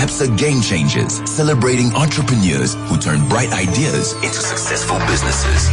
[0.00, 5.68] ABSA Game Changers, celebrating entrepreneurs who turn bright ideas into successful businesses.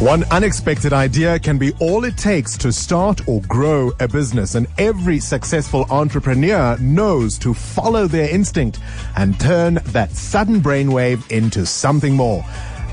[0.00, 4.54] One unexpected idea can be all it takes to start or grow a business.
[4.54, 8.78] And every successful entrepreneur knows to follow their instinct
[9.16, 12.44] and turn that sudden brainwave into something more.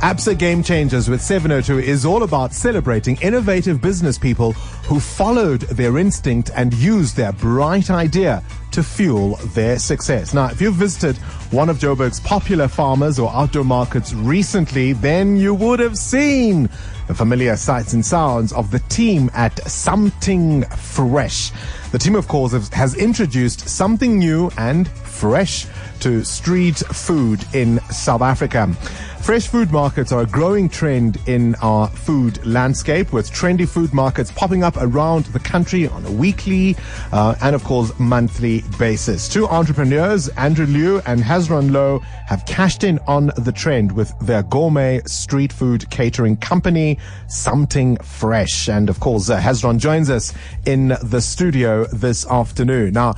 [0.04, 5.98] ABSA Game Changers with 702 is all about celebrating innovative business people who followed their
[5.98, 10.34] instinct and used their bright idea to fuel their success.
[10.34, 11.16] Now, if you've visited
[11.54, 16.70] one of Joburg's popular farmers or outdoor markets recently, then you would have seen
[17.08, 21.52] the familiar sights and sounds of the team at Sumting Fresh.
[21.94, 25.66] The team, of course, has introduced something new and fresh
[26.02, 28.76] to street food in South Africa.
[29.24, 34.30] Fresh food markets are a growing trend in our food landscape with trendy food markets
[34.34, 36.76] popping up around the country on a weekly
[37.14, 39.30] uh, and of course monthly basis.
[39.30, 44.44] Two entrepreneurs, Andrew Liu and Hezron Low, have cashed in on the trend with their
[44.44, 48.68] gourmet street food catering company, Sumting Fresh.
[48.68, 50.34] And of course, uh, Hezron joins us
[50.66, 52.92] in the studio this afternoon.
[52.92, 53.14] Now,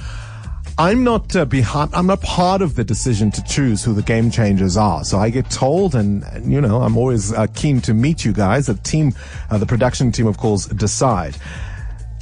[0.78, 1.92] I'm not uh, behind.
[1.96, 5.06] I'm not part of the decision to choose who the game changers are.
[5.06, 8.34] So I get told, and, and you know, I'm always uh, keen to meet you
[8.34, 8.66] guys.
[8.68, 9.14] The team,
[9.50, 11.38] uh, the production team, of course, decide.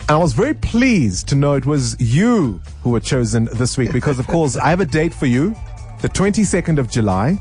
[0.02, 3.92] And I was very pleased to know it was you who were chosen this week
[3.92, 5.56] because, of course, I have a date for you,
[6.02, 7.40] the 22nd of July.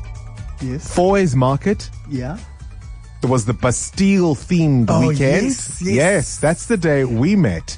[0.61, 0.95] Yes.
[0.95, 1.89] Fourways Market.
[2.09, 2.39] Yeah.
[3.21, 5.43] It was the Bastille themed Oh, weekend.
[5.45, 6.37] yes, yes.
[6.37, 7.77] that's the day we met.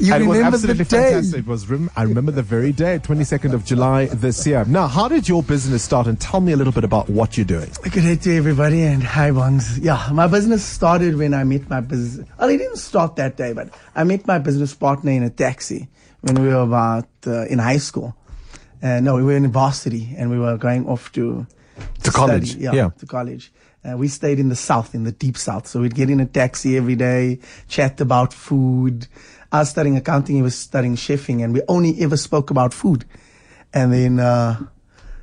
[0.00, 0.84] You and it was remember the day.
[0.84, 1.38] fantastic.
[1.40, 1.68] It was.
[1.70, 4.64] Rem- I remember the very day, 22nd of July this year.
[4.64, 6.08] Now, how did your business start?
[6.08, 7.70] And tell me a little bit about what you're doing.
[7.82, 9.78] Good day to everybody and hi Bongs.
[9.80, 12.26] Yeah, my business started when I met my business.
[12.40, 15.86] Well, it didn't start that day, but I met my business partner in a taxi
[16.22, 18.16] when we were about uh, in high school.
[18.82, 21.46] Uh, no, we were in varsity and we were going off to
[22.02, 22.64] To college, study.
[22.64, 22.88] Yeah, yeah.
[22.98, 23.52] to college.
[23.84, 25.66] Uh, we stayed in the south, in the deep south.
[25.68, 27.38] So we'd get in a taxi every day,
[27.68, 29.06] chat about food.
[29.54, 33.04] I was studying accounting, he was studying chefing, and we only ever spoke about food.
[33.72, 34.58] And then uh,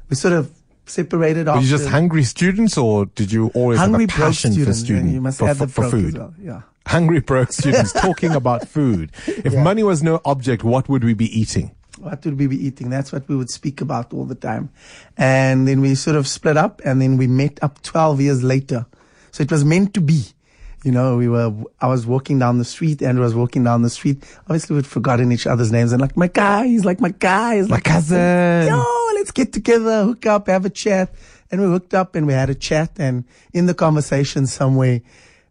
[0.10, 0.50] we sort of
[0.86, 1.58] separated off.
[1.58, 4.80] Were you just hungry students, or did you always hungry have a broke passion students.
[4.80, 6.18] for student You must for, add the for food?
[6.18, 6.34] well.
[6.40, 6.62] Yeah.
[6.88, 9.12] Hungry broke students talking about food.
[9.28, 11.76] If money was no object, what would we be eating?
[12.00, 12.90] What would we be eating?
[12.90, 14.70] That's what we would speak about all the time.
[15.18, 18.86] And then we sort of split up and then we met up 12 years later.
[19.32, 20.24] So it was meant to be.
[20.84, 23.90] You know, we were, I was walking down the street, Andrew was walking down the
[23.90, 24.24] street.
[24.42, 27.70] Obviously we'd forgotten each other's names and like, my guy, he's like, my guy, he's
[27.70, 28.68] My like, cousin.
[28.68, 28.84] Yo,
[29.14, 31.14] let's get together, hook up, have a chat.
[31.52, 32.92] And we hooked up and we had a chat.
[32.98, 35.02] And in the conversation somewhere,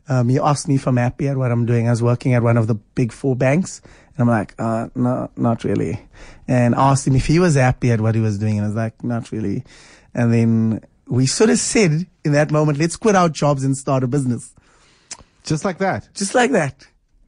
[0.08, 1.86] um, he asked me if I'm happy at what I'm doing.
[1.86, 3.82] I was working at one of the big four banks.
[4.16, 6.00] And I'm like, uh, no, not really.
[6.48, 8.56] And I asked him if he was happy at what he was doing.
[8.58, 9.62] And I was like, not really.
[10.12, 14.02] And then we sort of said in that moment, let's quit our jobs and start
[14.02, 14.54] a business.
[15.44, 16.08] Just like that.
[16.14, 16.86] Just like that.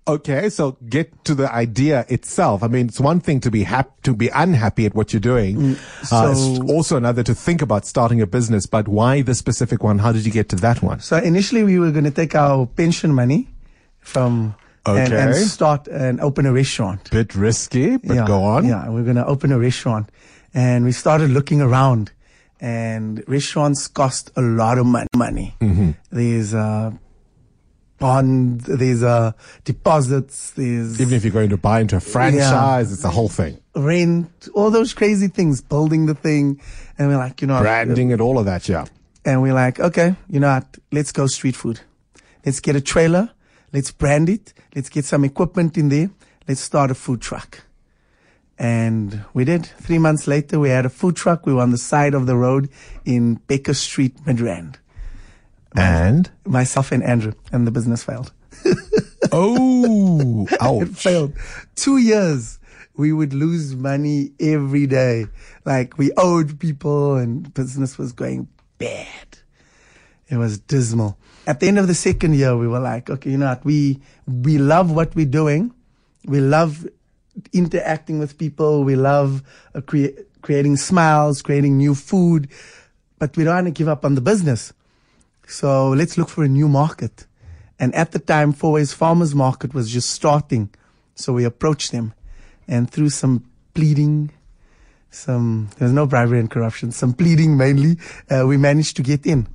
[0.09, 2.65] Okay, so get to the idea itself.
[2.65, 5.57] I mean, it's one thing to be hap- to be unhappy at what you're doing.
[5.57, 8.67] uh, it's Mm, so- also another to think about starting a business.
[8.67, 9.99] But why the specific one?
[10.01, 10.99] How did you get to that one?
[11.01, 13.49] So initially we were going to take our pension money
[14.01, 14.57] from
[14.87, 17.09] and, and start and open a restaurant.
[17.13, 18.67] Bit risky, but yeah, go on.
[18.67, 20.11] Yeah, we're going to open a restaurant.
[20.53, 22.11] And we started looking around
[22.61, 25.55] and restaurants cost a lot of mon- money.
[25.61, 25.91] Mm-hmm.
[26.11, 26.91] There's, uh,
[28.03, 29.33] bond, there's, uh,
[29.65, 33.59] deposits, there's Even if you're going to buy into a franchise, it's a whole thing.
[33.75, 36.61] rent, all those crazy things, building the thing.
[36.99, 38.85] And we're like, you know, Branding it, all of that, yeah.
[39.25, 40.67] and we're like, okay, you know what?
[40.91, 41.81] Let's go street food.
[42.45, 43.31] Let's get a trailer.
[43.73, 44.53] Let's brand it.
[44.75, 46.11] Let's get some equipment in there.
[46.49, 47.63] Let's start a food truck.
[48.59, 49.65] And we did.
[49.67, 51.47] Three months later, we had a food truck.
[51.47, 52.69] We were on the side of the road
[53.05, 54.77] in Baker Street, Midrand.
[55.77, 58.33] And Myself and Andrew, and the business failed.
[59.33, 60.47] oh,
[60.83, 61.33] It failed.
[61.75, 62.59] Two years.
[62.95, 65.27] We would lose money every day.
[65.65, 69.39] Like we owed people and business was going bad.
[70.29, 71.17] It was dismal.
[71.47, 73.65] At the end of the second year, we were like, okay, you know what?
[73.65, 75.75] We, we love what we're doing.
[76.27, 76.87] We love
[77.53, 78.85] interacting with people.
[78.85, 79.43] We love
[79.75, 82.49] uh, crea- creating smiles, creating new food,
[83.19, 84.73] but we don't want to give up on the business.
[85.47, 87.27] So let's look for a new market.
[87.79, 90.71] And at the time, Fourways Farmers Market was just starting.
[91.15, 92.15] So we approached them
[92.69, 93.45] and through some
[93.75, 94.31] pleading,
[95.11, 97.99] some, there was no bribery and corruption, some pleading mainly,
[98.31, 99.49] uh, we managed to get in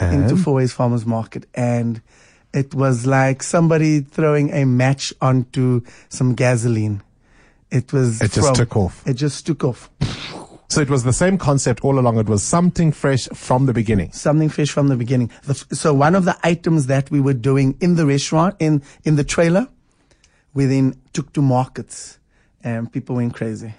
[0.00, 0.38] into And?
[0.38, 1.46] Fourways Farmers Market.
[1.54, 2.02] And
[2.52, 7.02] it was like somebody throwing a match onto some gasoline.
[7.70, 8.20] It was.
[8.20, 9.02] It just from- took off.
[9.06, 9.90] It just took off.
[10.68, 12.18] So it was the same concept all along.
[12.18, 14.12] It was something fresh from the beginning.
[14.12, 15.30] Something fresh from the beginning.
[15.44, 18.82] The, f- so one of the items that we were doing in the restaurant, in
[19.04, 19.68] in the trailer,
[20.54, 22.18] we then took to markets,
[22.62, 23.74] and people went crazy.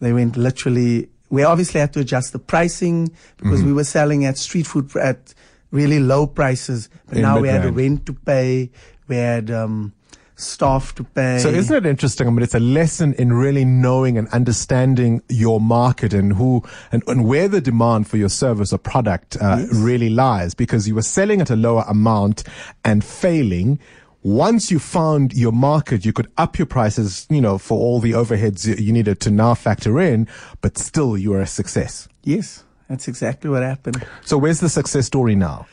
[0.00, 1.10] They went literally.
[1.28, 5.32] We obviously had to adjust the pricing because we were selling at street food at
[5.70, 6.88] really low prices.
[7.06, 8.70] But In now we had rent to pay.
[9.06, 9.92] We had um,
[10.40, 11.38] staff to pay.
[11.38, 12.26] So isn't it interesting?
[12.26, 17.02] I mean, it's a lesson in really knowing and understanding your market and who and,
[17.06, 21.02] and where the demand for your service or product uh, really lies because you were
[21.02, 22.44] selling at a lower amount
[22.84, 23.78] and failing.
[24.22, 28.12] Once you found your market, you could up your prices, you know, for all the
[28.12, 30.26] overheads you- you needed to now factor in,
[30.60, 32.06] but still you were a success.
[32.22, 34.04] yes, that's exactly what happened.
[34.24, 35.66] So where's the success story now?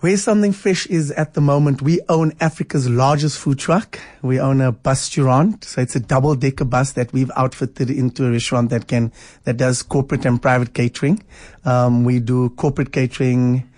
[0.00, 3.98] Where Sumting Fresh is at the moment, we own Africa's largest food truck.
[4.20, 5.64] We own a bus restaurant.
[5.64, 9.10] So it's a double decker bus that we've outfitted into a restaurant that can,
[9.44, 11.22] that does corporate and private catering.
[11.64, 13.70] Um, we do corporate catering.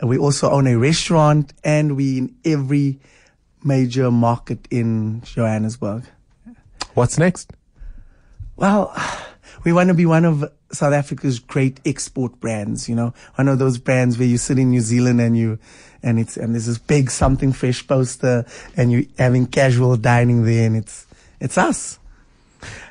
[0.00, 3.00] We also own a restaurant and we in every
[3.64, 6.04] major market in Johannesburg.
[6.94, 7.52] What's next?
[8.56, 8.94] Well,
[9.64, 13.58] we want to be one of South Africa's great export brands, you know, one of
[13.58, 15.58] those brands where you sit in New Zealand and you,
[16.02, 18.44] and it's, and there's this big something fresh poster
[18.76, 21.06] and you having casual dining there and it's,
[21.40, 21.98] it's us.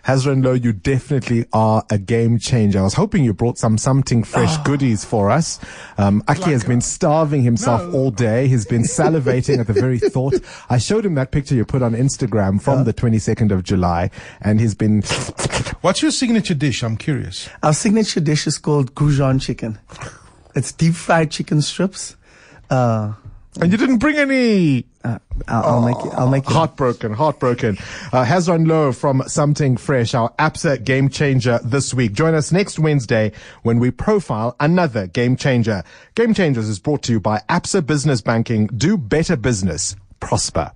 [0.05, 2.79] Hezron Low, you definitely are a game changer.
[2.79, 4.61] I was hoping you brought some something fresh Ah.
[4.63, 5.59] goodies for us.
[5.97, 8.47] Um, Aki has been starving himself all day.
[8.47, 10.35] He's been salivating at the very thought.
[10.69, 14.11] I showed him that picture you put on Instagram from the 22nd of July,
[14.41, 15.01] and he's been.
[15.83, 16.81] What's your signature dish?
[16.81, 17.50] I'm curious.
[17.62, 19.80] Our signature dish is called Goujon chicken.
[20.56, 22.15] It's deep fried chicken strips.
[22.69, 23.13] Uh,
[23.59, 24.85] And you didn't bring any.
[25.03, 25.19] uh,
[25.50, 26.53] I'll, I'll make it, I'll make it.
[26.53, 27.77] Heartbroken, heartbroken.
[28.13, 32.13] Uh, Hezron Low from Sumting Fresh, our ABSA game changer this week.
[32.13, 33.33] Join us next Wednesday
[33.63, 35.83] when we profile another game changer.
[36.15, 38.68] Game Changers is brought to you by ABSA Business Banking.
[38.68, 39.97] Do better business.
[40.21, 40.71] Prosper.